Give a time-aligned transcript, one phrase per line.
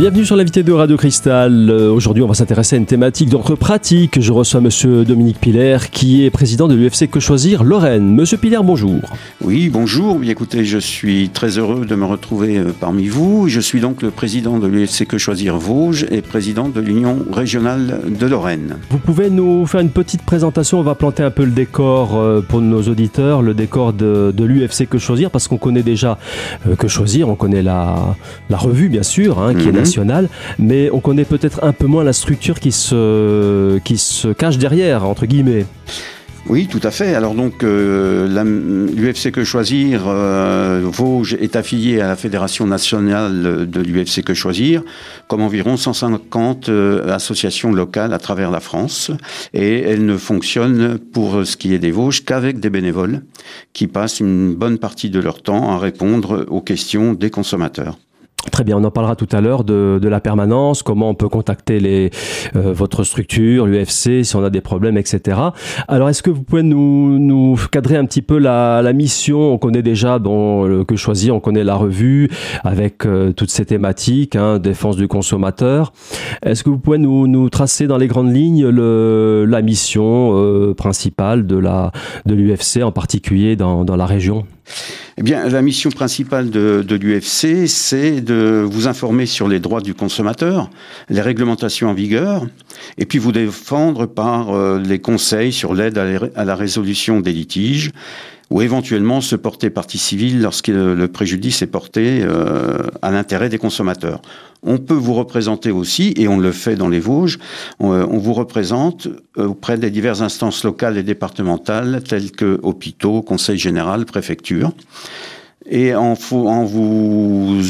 [0.00, 1.68] Bienvenue sur l'invité de Radio Cristal.
[1.68, 4.18] Euh, aujourd'hui, on va s'intéresser à une thématique d'entre pratique.
[4.18, 8.14] Je reçois Monsieur Dominique Piller, qui est président de l'UFC Que Choisir Lorraine.
[8.14, 9.02] Monsieur Piller, bonjour.
[9.42, 10.18] Oui, bonjour.
[10.18, 13.50] Bien, écoutez, je suis très heureux de me retrouver euh, parmi vous.
[13.50, 18.00] Je suis donc le président de l'UFC Que Choisir Vosges et président de l'Union régionale
[18.08, 18.78] de Lorraine.
[18.88, 22.40] Vous pouvez nous faire une petite présentation On va planter un peu le décor euh,
[22.40, 26.16] pour nos auditeurs, le décor de, l'UFC Que Choisir, parce qu'on connaît déjà
[26.78, 28.16] Que Choisir, on connaît la,
[28.48, 29.89] la revue, bien sûr, hein, qui est
[30.58, 35.06] mais on connaît peut-être un peu moins la structure qui se, qui se cache derrière,
[35.06, 35.66] entre guillemets.
[36.48, 37.14] Oui, tout à fait.
[37.14, 38.26] Alors donc, euh,
[38.96, 44.82] l'UFC Que Choisir euh, Vosges est affilié à la Fédération nationale de l'UFC Que Choisir,
[45.28, 49.10] comme environ 150 euh, associations locales à travers la France.
[49.52, 53.22] Et elle ne fonctionne pour ce qui est des Vosges qu'avec des bénévoles
[53.72, 57.98] qui passent une bonne partie de leur temps à répondre aux questions des consommateurs.
[58.50, 61.28] Très bien, on en parlera tout à l'heure de, de, la permanence, comment on peut
[61.28, 62.10] contacter les,
[62.56, 65.38] euh, votre structure, l'UFC, si on a des problèmes, etc.
[65.88, 69.52] Alors, est-ce que vous pouvez nous, nous cadrer un petit peu la, la mission?
[69.52, 72.30] On connaît déjà bon, que choisir, on connaît la revue
[72.64, 75.92] avec euh, toutes ces thématiques, hein, défense du consommateur.
[76.42, 80.74] Est-ce que vous pouvez nous, nous tracer dans les grandes lignes le, la mission euh,
[80.74, 81.92] principale de la
[82.24, 84.46] de l'UFC, en particulier dans, dans la région?
[85.18, 89.94] Eh bien, la mission principale de, l'UFC, c'est de vous informer sur les droits du
[89.94, 90.70] consommateur,
[91.08, 92.46] les réglementations en vigueur,
[92.98, 97.90] et puis vous défendre par euh, les conseils sur l'aide à, la résolution des litiges,
[98.50, 103.58] ou éventuellement se porter partie civile lorsque le préjudice est porté euh, à l'intérêt des
[103.58, 104.20] consommateurs.
[104.62, 107.38] On peut vous représenter aussi, et on le fait dans les Vosges,
[107.78, 109.06] on, euh, vous représente
[109.38, 114.72] euh, auprès des diverses instances locales et départementales telles que hôpitaux, conseil général, préfecture.
[115.70, 117.62] Et en, en vous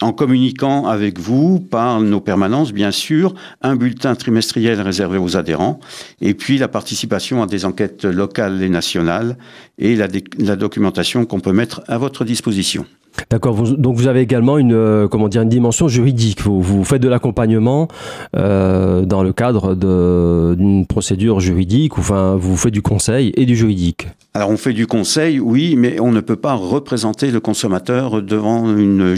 [0.00, 5.80] en communiquant avec vous par nos permanences, bien sûr, un bulletin trimestriel réservé aux adhérents,
[6.20, 9.36] et puis la participation à des enquêtes locales et nationales,
[9.78, 10.08] et la,
[10.56, 12.86] documentation qu'on peut mettre à votre disposition.
[13.30, 13.62] D'accord.
[13.76, 16.42] donc vous avez également une euh, comment dire une dimension juridique.
[16.42, 17.88] Vous, vous faites de l'accompagnement
[18.36, 21.98] euh, dans le cadre d'une procédure juridique.
[21.98, 24.08] Ou, enfin, vous faites du conseil et du juridique.
[24.34, 28.76] Alors on fait du conseil, oui, mais on ne peut pas représenter le consommateur devant
[28.76, 29.16] une,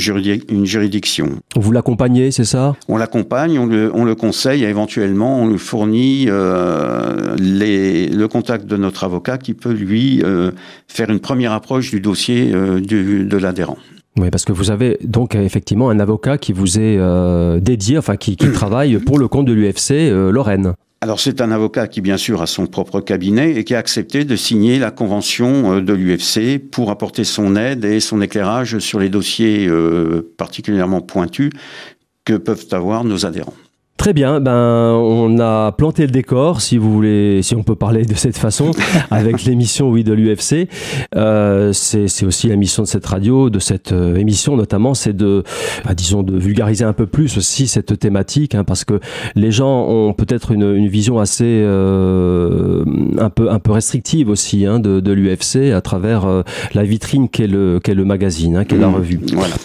[0.49, 1.28] une juridiction.
[1.56, 2.75] Vous l'accompagnez, c'est ça?
[2.89, 8.28] On l'accompagne, on le, on le, conseille, et éventuellement on lui fournit euh, les, le
[8.28, 10.53] contact de notre avocat qui peut lui euh,
[10.89, 13.77] faire une première approche du dossier du, de l'adhérent.
[14.29, 18.37] Parce que vous avez donc effectivement un avocat qui vous est euh, dédié, enfin qui,
[18.37, 20.75] travaille pour le compte de l'UFC euh, Lorraine.
[21.01, 24.25] Alors c'est un avocat qui bien sûr a son propre cabinet et qui a accepté
[24.25, 28.99] de signer la convention euh, de l'UFC pour apporter son aide et son éclairage sur
[28.99, 29.71] les dossiers
[30.37, 31.51] particulièrement pointus
[32.25, 33.55] que peuvent avoir nos adhérents.
[34.00, 38.06] Très bien, ben on a planté le décor, si vous voulez, si on peut parler
[38.06, 38.71] de cette façon,
[39.11, 40.71] avec l'émission oui de l'UFC.
[41.16, 45.44] Euh, c'est aussi la mission de cette radio, de cette euh, émission notamment, c'est de,
[45.84, 49.00] bah, disons, de vulgariser un peu plus aussi cette thématique, hein, parce que
[49.34, 52.83] les gens ont peut-être une, une, vision assez euh,
[53.19, 57.28] un peu un peu restrictive aussi hein, de, de l'UFC à travers euh, la vitrine
[57.28, 58.94] qu'est le qu'est le magazine, hein, qu'est la mmh.
[58.94, 59.21] revue.
[59.34, 59.56] Voilà.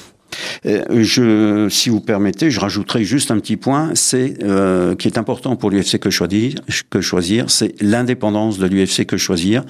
[0.66, 5.18] Euh, je, si vous permettez, je rajouterai juste un petit point, c'est euh, qui est
[5.18, 6.56] important pour l'UFC que choisir,
[6.90, 9.64] que choisir, c'est l'indépendance de l'UFC que choisir.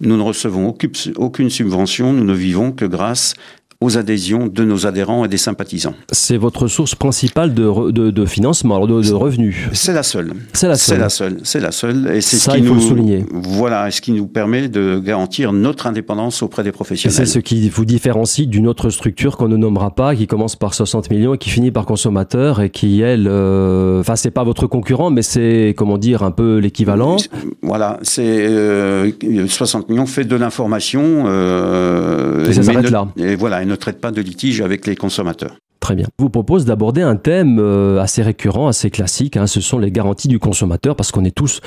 [0.00, 0.76] Nous ne recevons
[1.16, 3.34] aucune subvention, nous ne vivons que grâce
[3.82, 5.94] aux adhésions de nos adhérents et des sympathisants.
[6.10, 10.32] C'est votre source principale de, de, de financement, de, de revenus C'est la seule.
[10.52, 10.96] C'est la seule.
[10.96, 11.36] C'est la seule.
[11.42, 12.10] C'est la seule.
[12.14, 13.26] Et c'est ce qui il faut nous, le souligner.
[13.32, 17.14] Voilà, ce qui nous permet de garantir notre indépendance auprès des professionnels.
[17.16, 20.74] C'est ce qui vous différencie d'une autre structure qu'on ne nommera pas, qui commence par
[20.74, 24.66] 60 millions et qui finit par consommateur et qui, elle, euh, enfin, c'est pas votre
[24.66, 27.16] concurrent, mais c'est, comment dire, un peu l'équivalent.
[27.62, 29.10] Voilà, c'est euh,
[29.46, 31.24] 60 millions fait de l'information.
[31.26, 33.08] Euh, et ça s'arrête là.
[33.16, 35.56] Et voilà, ne traite pas de litige avec les consommateurs.
[35.82, 36.06] Très bien.
[36.16, 39.36] Je vous propose d'aborder un thème euh, assez récurrent, assez classique.
[39.36, 41.60] Hein, ce sont les garanties du consommateur, parce qu'on est tous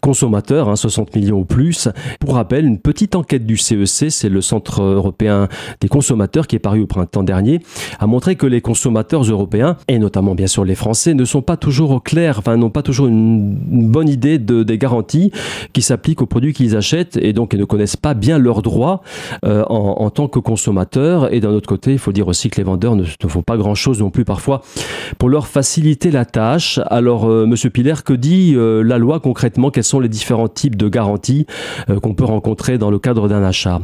[0.00, 1.88] consommateurs, hein, 60 millions ou plus.
[2.20, 5.48] Pour rappel, une petite enquête du CEC, e c'est le Centre européen
[5.80, 7.58] des consommateurs qui est paru au printemps dernier,
[7.98, 11.56] a montré que les consommateurs européens, et notamment bien sûr les Français, ne sont pas
[11.56, 13.56] toujours au clair, enfin n'ont pas toujours une,
[13.90, 15.32] bonne idée de, des garanties
[15.72, 19.02] qui s'appliquent aux produits qu'ils achètent, et donc ne connaissent pas bien leurs droits
[19.44, 21.34] euh, en, en, tant que consommateurs.
[21.34, 23.55] Et d'un autre côté, il faut dire aussi que les vendeurs ne, ne font pas
[23.56, 24.62] grand-chose non plus parfois
[25.18, 26.80] pour leur faciliter la tâche.
[26.86, 29.70] Alors, euh, Monsieur Piller, que dit euh, la loi concrètement?
[29.70, 31.46] Quels sont les différents types de garanties
[31.90, 33.80] euh, qu'on peut rencontrer dans le cadre d'un achat?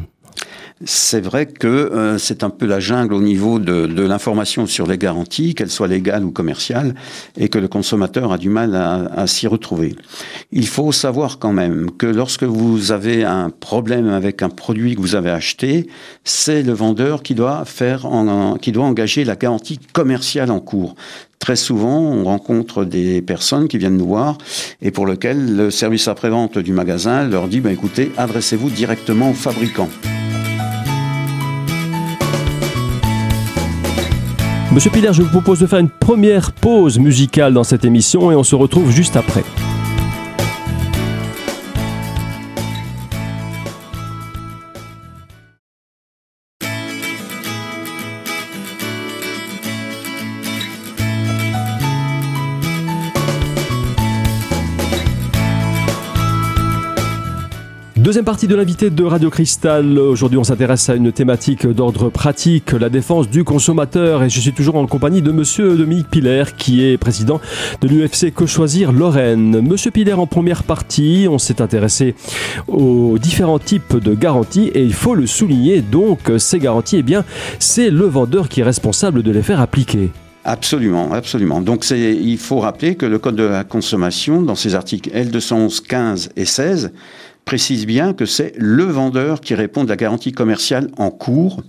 [0.85, 4.87] C'est vrai que euh, c'est un peu la jungle au niveau de, de l'information sur
[4.87, 6.95] les garanties, qu'elles soient légales ou commerciales,
[7.37, 9.97] et que le consommateur a du mal à, à s'y retrouver.
[10.51, 15.01] Il faut savoir quand même que lorsque vous avez un problème avec un produit que
[15.01, 15.89] vous avez acheté,
[16.25, 20.95] c'est le vendeur qui doit faire, en, qui doit engager la garantie commerciale en cours.
[21.39, 24.39] Très souvent, on rencontre des personnes qui viennent nous voir
[24.81, 29.35] et pour lesquelles le service après-vente du magasin leur dit, bah, écoutez, adressez-vous directement au
[29.35, 29.89] fabricant.
[34.73, 38.35] Monsieur Piller, je vous propose de faire une première pause musicale dans cette émission et
[38.35, 39.45] on se retrouve juste après.
[58.13, 59.99] Deuxième partie de l'invité de Radio Cristal.
[59.99, 64.23] Aujourd'hui, on s'intéresse à une thématique d'ordre pratique, la défense du consommateur.
[64.23, 67.41] Et je suis toujours en compagnie de Monsieur Dominique Piller, qui est président
[67.81, 69.63] de l'UFC Que Choisir Lorraine.
[69.67, 72.15] Monsieur Piller, en première partie, on s'est intéressé
[72.69, 74.71] aux différents types de garanties.
[74.75, 77.25] Et il faut le souligner, donc, ces garanties, eh bien,
[77.61, 80.11] c'est le vendeur qui est responsable de les faire appliquer.
[80.45, 81.61] Absolument, absolument.
[81.61, 86.31] Donc il faut rappeler que le Code de la consommation, dans ses articles L211, 15
[86.35, 86.93] et 16,
[87.45, 91.63] précise bien que c'est le vendeur qui répond de la garantie commerciale en cours.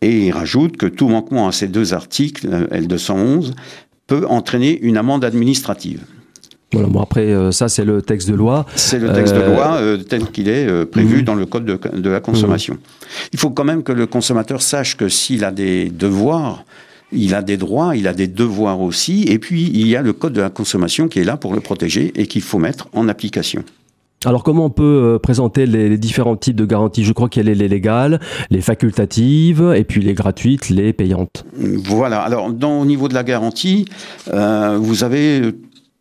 [0.00, 3.52] Et il rajoute que tout manquement à ces deux articles, euh, L211,
[4.06, 6.00] peut entraîner une amende administrative.
[6.72, 8.66] Voilà, bon après, euh, ça c'est le texte de loi.
[8.74, 11.24] C'est le texte de euh, loi tel qu'il est prévu mmh.
[11.24, 12.74] dans le Code de, la consommation.
[12.74, 12.78] Mmh.
[13.34, 16.64] Il faut quand même que le consommateur sache que s'il a des devoirs,
[17.12, 20.14] il a des droits, il a des devoirs aussi, et puis il y a le
[20.14, 23.08] Code de la consommation qui est là pour le protéger et qu'il faut mettre en
[23.08, 23.64] application.
[24.24, 27.04] Alors comment on peut euh, présenter les, différents types de garanties?
[27.04, 28.20] Je crois qu'il y a les, légales,
[28.50, 31.44] les facultatives et puis les gratuites, les payantes.
[31.56, 33.86] Voilà, alors dans, au niveau de la garantie,
[34.32, 35.42] euh, vous avez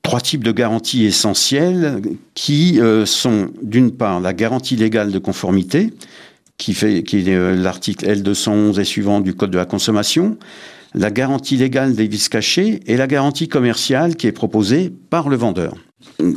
[0.03, 2.01] trois types de garanties essentielles
[2.35, 5.91] qui euh, sont d'une part la garantie légale de conformité,
[6.57, 10.37] qui, fait, qui est l'article L211 et suivant du Code de la consommation,
[10.93, 15.37] la garantie légale des vices cachés et la garantie commerciale qui est proposée par le
[15.37, 15.73] vendeur.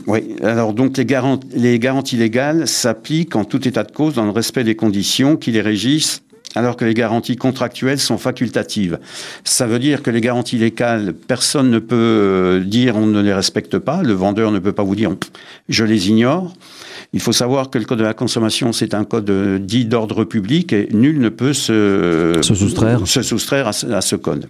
[0.06, 1.06] Oui, alors donc les,
[1.54, 5.52] les garanties légales s'appliquent en tout état de cause dans le respect des conditions qui
[5.52, 6.22] les régissent
[6.54, 8.98] alors que les garanties contractuelles sont facultatives.
[9.44, 13.34] Ça veut dire que les garanties légales, personne ne peut euh, dire on ne les
[13.34, 15.14] respecte pas, le vendeur ne peut pas vous dire
[15.68, 16.52] je les ignore.
[17.14, 19.30] Il faut savoir que le code de la consommation, c'est un code
[19.64, 24.48] dit d'ordre public et nul ne peut se, soustraire, se soustraire à, ce, code.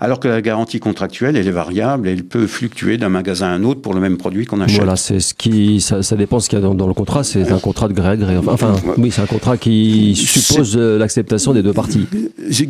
[0.00, 3.50] Alors que la garantie contractuelle, elle est variable et elle peut fluctuer d'un magasin à
[3.50, 4.78] un autre pour le même produit qu'on achète.
[4.78, 7.24] Voilà, c'est ce qui, ça, dépend ce qu'il y a dans, le contrat.
[7.24, 8.38] C'est un contrat de gré à gré.
[8.38, 12.06] Enfin, oui, c'est un contrat qui suppose euh, l'acceptation des deux parties.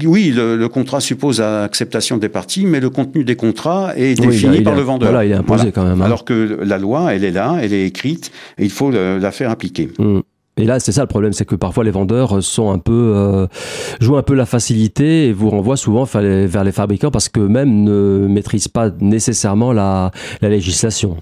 [0.05, 4.75] Oui, le, contrat suppose l'acceptation des parties, mais le contenu des contrats est défini par
[4.75, 5.11] le vendeur.
[5.11, 6.03] Voilà, il est imposé quand même.
[6.03, 6.07] Hein.
[6.07, 9.51] Alors que la loi, elle est là, elle est écrite, et il faut la faire
[9.51, 9.91] appliquer.
[9.99, 10.21] Mm.
[10.59, 13.47] Et là, c'est ça le problème, c'est que parfois les vendeurs sont un peu euh,
[14.01, 17.85] jouent un peu la facilité et vous renvoient souvent vers les fabricants parce que même
[17.85, 20.11] ne maîtrisent pas nécessairement la,
[20.43, 21.17] législation.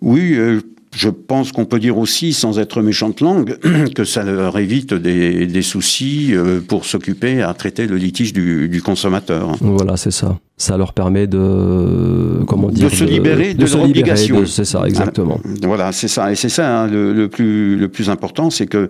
[0.00, 0.34] Oui.
[0.34, 0.60] Euh,
[0.94, 3.58] je pense qu'on peut dire aussi, sans être méchante langue,
[3.94, 9.56] que ça leur évite des, soucis euh, pour s'occuper à traiter le litige du consommateur.
[9.60, 14.46] Voilà, c'est ça ça leur permet de comment dire de se libérer de, leurs obligations.
[14.46, 15.38] C'est ça, exactement.
[15.62, 18.88] Voilà, c'est ça, et c'est ça hein, le, plus le plus important, c'est que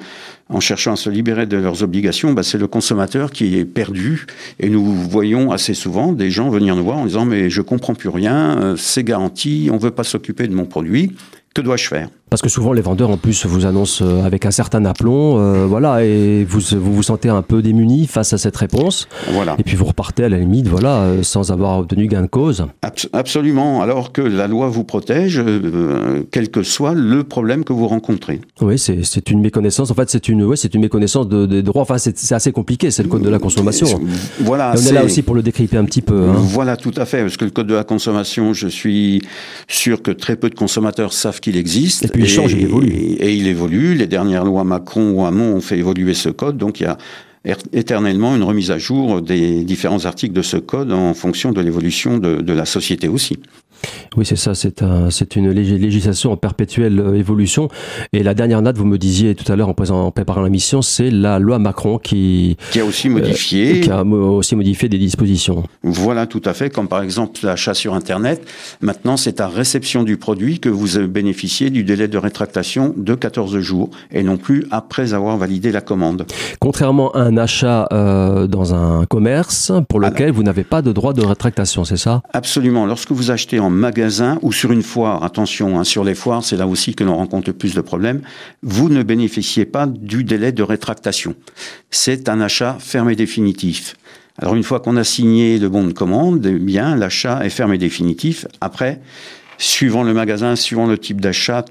[0.49, 4.27] en cherchant à se libérer de leurs obligations, bah, c'est le consommateur qui est perdu.
[4.61, 7.95] Et nous voyons assez souvent des gens venir nous voir en disant mais je comprends
[7.95, 11.17] plus rien, euh, c'est garanti, on veut pas s'occuper de mon produit.
[11.53, 12.11] Que dois-je faire?
[12.29, 15.65] Parce que souvent les vendeurs en plus vous annoncent euh, avec un certain aplomb, euh,
[15.65, 19.07] voilà, et vous, vous vous sentez un peu démuni face à cette réponse.
[19.31, 19.55] Voilà.
[19.61, 22.67] Et puis vous repartez à la limite, voilà, euh, sans avoir obtenu gain de cause.
[23.13, 23.81] absolument.
[23.81, 25.41] Alors que la loi vous protège,
[26.33, 28.41] quel que soit le problème que vous rencontrez.
[28.61, 29.93] Oui, c'est une méconnaissance.
[29.93, 31.83] En fait, c'est une, ouais, c'est une méconnaissance des de droits.
[31.83, 32.91] Enfin, c'est assez compliqué.
[32.91, 34.01] C'est le code de la consommation.
[34.41, 34.75] Voilà.
[34.77, 36.25] on est, là aussi pour le décrypter un petit peu.
[36.29, 36.35] Hein.
[36.39, 37.23] Voilà, tout à fait.
[37.23, 39.23] Parce que le code de la consommation, je suis
[39.69, 42.16] sûr que très peu de consommateurs savent qu'il existe.
[42.17, 42.93] Puis il change, il évolue.
[42.93, 43.95] Et, il évolue.
[43.95, 46.57] Les dernières lois Macron ou Hamon ont fait évoluer ce code.
[46.57, 46.99] Donc il y a
[47.73, 52.19] éternellement une remise à jour des différents articles de ce code en fonction de l'évolution
[52.19, 53.39] de, la société aussi.
[54.17, 57.69] Oui, c'est ça, c'est un, c'est une législation en perpétuelle euh, évolution.
[58.13, 60.83] Et la dernière date, vous me disiez tout à l'heure en, en préparant la mission,
[60.83, 64.99] c'est la loi Macron qui, qui a aussi modifié, euh, qui a aussi modifié des
[64.99, 65.65] dispositions.
[65.83, 68.47] Voilà, tout à fait, comme par exemple l'achat sur Internet.
[68.81, 73.59] Maintenant, c'est à réception du produit que vous bénéficiez du délai de rétractation de 14
[73.59, 76.27] jours et non plus après avoir validé la commande.
[76.61, 81.13] Contrairement à un achat euh, dans un commerce pour lequel vous n'avez pas de droit
[81.13, 82.23] de rétractation, c'est ça?
[82.33, 82.87] Absolument.
[82.87, 86.57] Lorsque vous achetez en magasin ou sur une foire, attention, hein, sur les foires, c'est
[86.57, 88.23] là aussi que l'on rencontre le plus de problèmes,
[88.63, 91.35] vous ne bénéficiez pas du délai de rétractation.
[91.91, 93.97] C'est un achat fermé définitif.
[94.39, 97.79] Alors une fois qu'on a signé le bon de commande, eh bien l'achat est fermé
[97.79, 98.47] définitif.
[98.61, 99.01] Après,
[99.59, 101.65] suivant le magasin, suivant le type d'achat,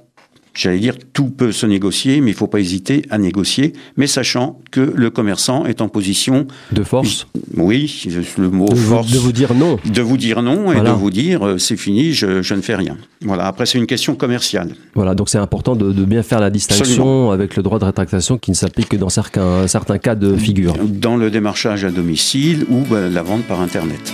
[0.55, 4.07] j'allais dire, tout peut se négocier, mais il ne faut pas hésiter à négocier, mais
[4.07, 6.47] sachant que le commerçant est en position...
[6.71, 8.07] De force Oui,
[8.37, 9.07] le mot de force...
[9.07, 9.77] Vous, de vous dire non.
[9.85, 12.75] De vous dire non et de vous dire, euh, c'est fini, je, je, ne fais
[12.75, 12.97] rien.
[13.21, 14.75] Voilà, après c'est une question commerciale.
[14.93, 17.31] Voilà, donc c'est important de, de, bien faire la distinction Absolument.
[17.31, 20.75] avec le droit de rétractation qui ne s'applique que dans certains, certains cas de figure.
[20.83, 24.13] Dans le démarchage à domicile ou bah, la vente par Internet.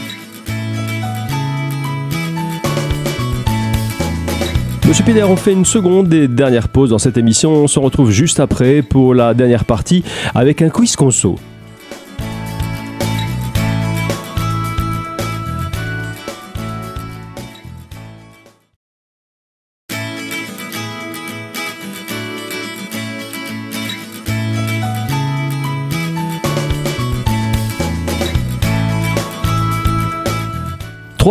[4.91, 7.53] Monsieur Pider, on fait une seconde et dernière pause dans cette émission.
[7.53, 10.03] On se retrouve juste après pour la dernière partie
[10.36, 11.38] avec un quiz conso.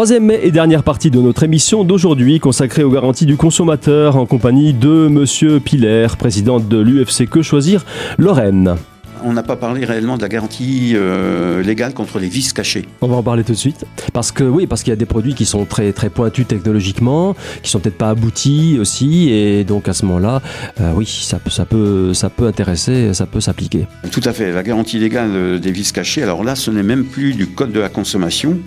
[0.00, 4.72] Troisième et dernière partie de notre émission d'aujourd'hui consacrée aux garanties du consommateur en compagnie
[4.72, 7.84] de Monsieur Piller, président de l'UFC Que Choisir
[8.16, 8.76] Lorraine.
[9.22, 12.86] On n'a pas parlé réellement de la garantie euh, légale contre les vis cachés.
[13.02, 13.84] On va en parler tout de suite.
[14.14, 17.36] Parce que oui, parce qu'il y a des produits qui sont très très pointus technologiquement,
[17.62, 20.40] qui sont peut-être pas aboutis aussi, et donc à ce moment-là,
[20.80, 23.86] euh, oui, ça, ça peut ça peut intéresser, ça peut s'appliquer.
[24.10, 24.50] Tout à fait.
[24.50, 26.22] La garantie légale des vis cachés.
[26.22, 28.60] Alors là, ce n'est même plus du code de la consommation.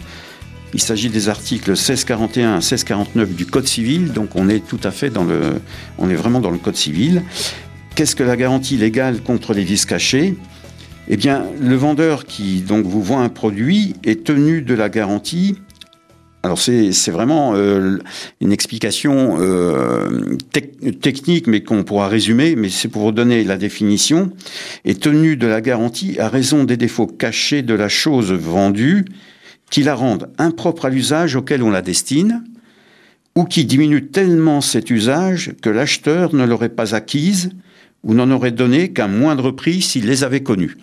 [0.74, 4.92] Il s'agit des articles 1641 à 1649 du Code civil, donc on est tout à
[4.92, 5.62] fait dans le,
[6.16, 7.22] vraiment dans le Code civil.
[7.96, 10.36] Qu'est-ce que la garantie légale contre les vices cachés?
[11.10, 15.60] Eh bien, le vendeur qui donc vous vend un produit est tenu de la garantie.
[16.42, 18.00] Alors c'est vraiment euh,
[18.42, 23.58] une explication euh, te technique, mais qu'on pourra résumer, mais c'est pour vous donner la
[23.58, 24.32] définition,
[24.86, 29.06] est tenu de la garantie à raison des défauts cachés de la chose vendue
[29.74, 32.44] qui la rendent impropre à l'usage auquel on la destine,
[33.34, 37.50] ou qui diminue tellement cet usage que l'acheteur ne l'aurait pas acquise
[38.04, 40.78] ou n'en aurait donné qu'un moindre prix s'il les avait connus.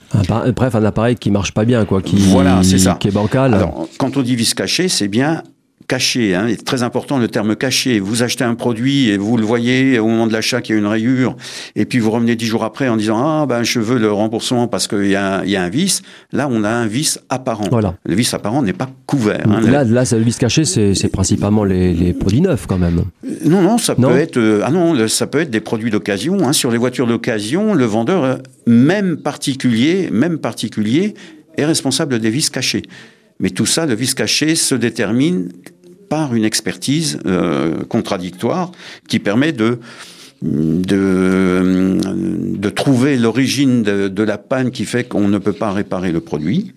[0.56, 2.96] Bref, un appareil qui marche pas bien, quoi, qui, voilà, c'est ça.
[2.98, 3.54] qui est bancal.
[3.54, 5.44] Alors, quand on dit vis caché, c'est bien
[5.90, 6.36] caché.
[6.36, 7.98] Hein, c'est très important le terme caché.
[7.98, 10.80] Vous achetez un produit et vous le voyez au moment de l'achat qu'il y a
[10.80, 11.36] une rayure,
[11.74, 14.68] et puis vous revenez dix jours après en disant ah ben je veux le remboursement
[14.68, 16.02] parce qu'il y, a, y a un vice.
[16.32, 17.64] Là, on a un vice apparent.
[17.72, 17.96] Voilà.
[18.06, 19.44] Le vice apparent n'est pas couvert.
[19.50, 23.02] Hein, là, là, le vice caché, c'est principalement les, les, produits neufs quand même.
[23.44, 26.46] Non, non, ça non peut être euh, ah non, ça peut être des produits d'occasion.
[26.46, 26.52] Hein.
[26.52, 31.14] Sur les voitures d'occasion, le vendeur, euh, même particulier, même particulier,
[31.56, 32.82] est responsable des vices cachés.
[33.40, 35.48] Mais tout ça, le vice caché se détermine
[36.10, 38.72] par une expertise euh, contradictoire
[39.08, 39.78] qui permet de
[40.42, 41.98] de,
[42.70, 46.72] trouver l'origine de, de, la panne qui fait qu'on ne peut pas réparer le produit.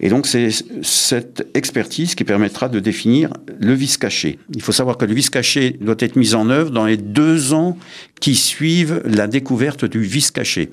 [0.00, 0.50] Et donc c'est
[0.82, 4.38] cette expertise qui permettra de définir le vice caché.
[4.54, 7.54] Il faut savoir que le vice caché doit être mis en œuvre dans les deux
[7.54, 7.78] ans
[8.20, 10.68] qui suivent la découverte du vice caché.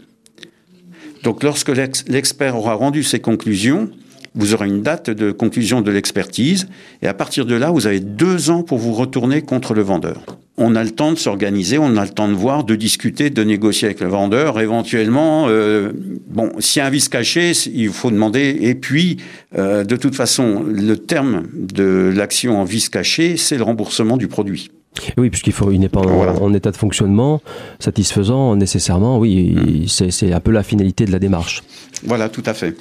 [1.23, 1.71] Donc lorsque
[2.07, 3.89] l'expert aura rendu ses conclusions,
[4.35, 6.67] vous aurez une date de conclusion de l'expertise,
[7.01, 10.21] et à partir de là, vous avez deux ans pour vous retourner contre le vendeur.
[10.57, 13.43] On a le temps de s'organiser, on a le temps de voir, de discuter, de
[13.43, 14.59] négocier avec le vendeur.
[14.59, 15.91] Éventuellement, euh,
[16.29, 18.57] bon, s'il y a un vice caché, il faut demander.
[18.61, 19.17] Et puis,
[19.57, 24.27] euh, de toute façon, le terme de l'action en vice caché, c'est le remboursement du
[24.27, 24.69] produit.
[25.17, 26.33] Oui, puisqu'il faut, il n'est pas en, voilà.
[26.33, 27.41] en, état de fonctionnement
[27.79, 29.17] satisfaisant nécessairement.
[29.17, 29.87] Oui, mmh.
[29.87, 31.63] c'est un peu la finalité de la démarche.
[32.05, 32.75] Voilà, tout à fait.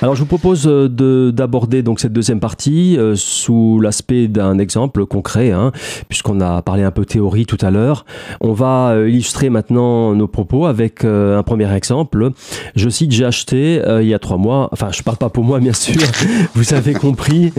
[0.00, 5.06] Alors je vous propose euh, d'aborder donc cette deuxième partie euh, sous l'aspect d'un exemple
[5.06, 5.72] concret, hein,
[6.08, 8.04] puisqu'on a parlé un peu théorie tout à l'heure.
[8.40, 12.30] On va euh, illustrer maintenant nos propos avec un premier exemple.
[12.76, 15.60] Je cite, j'ai acheté il y a trois mois, enfin je parle pas pour moi
[15.60, 16.00] bien sûr,
[16.54, 17.52] vous avez compris,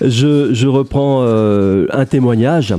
[0.00, 2.74] je reprends un témoignage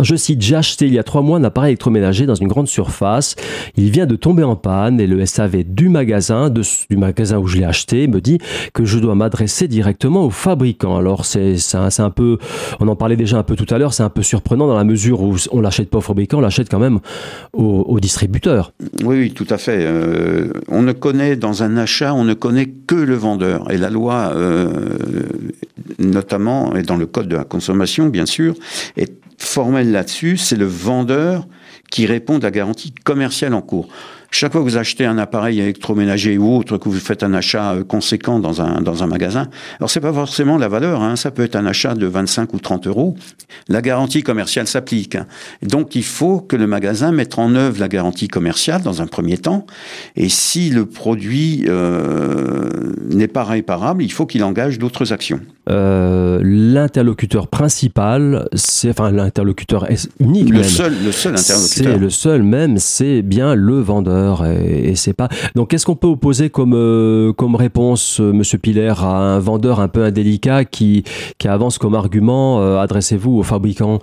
[0.00, 2.68] Je cite, j'ai acheté il y a trois mois un appareil électroménager dans une grande
[2.68, 3.34] surface.
[3.76, 7.56] Il vient de tomber en panne et le SAV du magasin, du magasin où je
[7.56, 8.38] l'ai acheté, me dit
[8.74, 10.96] que je dois m'adresser directement au fabricant.
[10.96, 12.38] Alors c'est un, un peu,
[12.80, 14.84] on en parlait déjà un peu tout à l'heure, c'est un peu surprenant dans la
[14.84, 17.00] mesure où on l'achète pas au fabricant, on l'achète quand même
[17.52, 18.72] au, distributeur.
[19.04, 19.78] Oui, oui, tout à fait.
[19.80, 23.70] Euh, on ne connaît dans un achat, on ne connaît que le vendeur.
[23.70, 24.68] Et la loi, euh,
[25.98, 28.54] notamment, et dans le code de la consommation, bien sûr,
[28.96, 29.12] est
[29.56, 31.46] formelle là-dessus, c'est le vendeur
[31.90, 33.88] qui répond à la garantie commerciale en cours.
[34.30, 37.74] Chaque fois que vous achetez un appareil électroménager ou autre, que vous faites un achat
[37.74, 41.30] euh, conséquent dans un, dans un magasin, alors c'est pas forcément la valeur, hein, ça
[41.30, 43.14] peut être un achat de 25 ou 30 euros,
[43.68, 45.14] la garantie commerciale s'applique.
[45.14, 45.26] Hein.
[45.62, 49.38] Donc il faut que le magasin mette en œuvre la garantie commerciale dans un premier
[49.38, 49.66] temps,
[50.16, 52.68] et si le produit euh,
[53.08, 55.40] n'est pas réparable, il faut qu'il engage d'autres actions.
[55.68, 59.88] Euh, l'interlocuteur principal, c'est enfin l'interlocuteur
[60.20, 64.94] unique, le seul, le seul interlocuteur, c'est le seul même, c'est bien le vendeur et,
[64.96, 65.28] c'est pas.
[65.54, 69.80] Donc qu'est-ce qu'on peut opposer comme euh, comme réponse, euh, Monsieur Piller, à un vendeur
[69.80, 71.04] un peu indélicat qui
[71.38, 74.00] qui avance comme argument adressez-vous au fabricant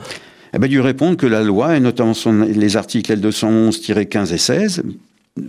[0.56, 2.14] eh ben, lui répondre que la loi, et notamment
[2.48, 4.84] les articles L211-15 et 16,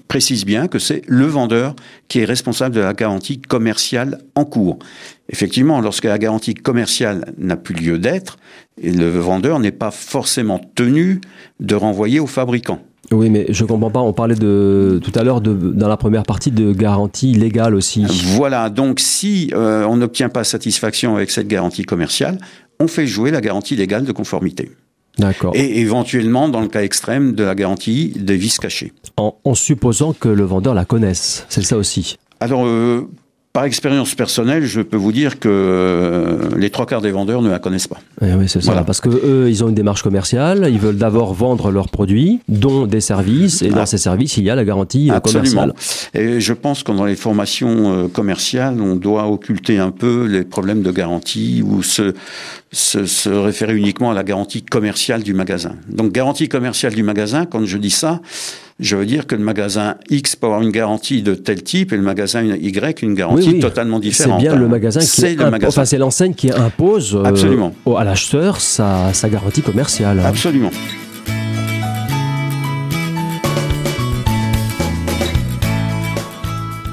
[0.08, 1.74] précise bien que c'est le vendeur
[2.08, 4.78] qui est responsable de la garantie commerciale en cours.
[5.28, 8.38] Effectivement, lorsque la garantie commerciale n'a plus lieu d'être,
[8.82, 11.20] le vendeur n'est pas forcément tenu
[11.60, 12.80] de renvoyer au fabricant.
[13.10, 14.00] Oui, mais je comprends pas.
[14.00, 18.04] On parlait de tout à l'heure dans la première partie de garantie légale aussi.
[18.36, 18.70] Voilà.
[18.70, 22.38] Donc, si euh, on n'obtient pas satisfaction avec cette garantie commerciale,
[22.80, 24.70] on fait jouer la garantie légale de conformité.
[25.18, 25.54] D'accord.
[25.54, 28.92] Et éventuellement, dans le cas extrême, de la garantie des vis cachés.
[29.16, 32.16] En, supposant que le vendeur la connaisse, c'est ça aussi.
[32.40, 33.08] Alors, euh,
[33.54, 37.48] par expérience personnelle, je peux vous dire que euh, les trois quarts des vendeurs ne
[37.48, 38.00] la connaissent pas.
[38.20, 38.82] Eh oui, c'est ça.
[38.82, 40.66] Parce que eux, ils ont une démarche commerciale.
[40.68, 43.62] Ils veulent d'abord vendre leurs produits, dont des services.
[43.62, 43.86] Et dans ah.
[43.86, 45.72] ces services, il y a la garantie Absolument.
[45.72, 45.72] commerciale.
[46.14, 50.42] Et je pense que dans les formations euh, commerciales, on doit occulter un peu les
[50.42, 52.12] problèmes de garantie ou se,
[52.72, 55.76] se, se référer uniquement à la garantie commerciale du magasin.
[55.88, 58.20] Donc, garantie commerciale du magasin, quand je dis ça,
[58.80, 61.96] je veux dire que le magasin X peut avoir une garantie de tel type et
[61.96, 64.40] le magasin Y une garantie totalement différente.
[64.40, 69.12] C'est bien le magasin qui le enfin c'est l'enseigne qui impose euh, à l'acheteur sa,
[69.12, 70.18] sa, garantie commerciale.
[70.18, 70.24] Hein.
[70.26, 70.70] Absolument.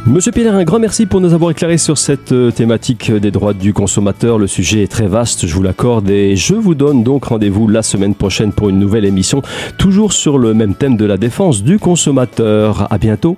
[0.08, 3.54] Monsieur Piller, un grand merci pour nous avoir éclairé sur cette euh, thématique des droits
[3.54, 4.40] du consommateur.
[4.40, 7.84] Le sujet est très vaste, je vous l'accorde, et je vous donne donc rendez-vous la
[7.84, 9.44] semaine prochaine pour une nouvelle émission,
[9.78, 12.92] toujours sur le même thème de la défense du consommateur.
[12.92, 13.38] À bientôt.